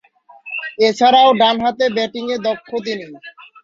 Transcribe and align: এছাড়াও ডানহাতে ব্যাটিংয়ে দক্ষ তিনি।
এছাড়াও 0.79 1.29
ডানহাতে 1.41 1.85
ব্যাটিংয়ে 1.95 2.37
দক্ষ 2.45 2.69
তিনি। 2.85 3.05